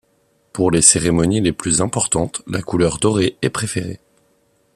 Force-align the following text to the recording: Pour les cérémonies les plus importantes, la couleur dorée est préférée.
Pour 0.51 0.71
les 0.71 0.81
cérémonies 0.81 1.41
les 1.41 1.51
plus 1.51 1.79
importantes, 1.79 2.41
la 2.47 2.63
couleur 2.63 2.97
dorée 2.97 3.37
est 3.43 3.51
préférée. 3.51 3.99